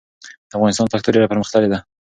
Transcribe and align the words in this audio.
د 0.49 0.51
افغانستان 0.57 0.87
پښتو 0.93 1.13
ډېره 1.13 1.31
پرمختللې 1.31 1.69
ده. 1.73 1.79